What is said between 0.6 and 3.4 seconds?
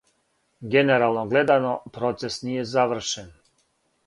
Генерално гледано процес није завршен.